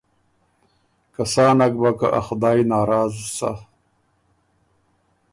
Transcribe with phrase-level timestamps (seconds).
[1.13, 3.51] که سا نک بَۀ که ا خدای ناراض سَۀ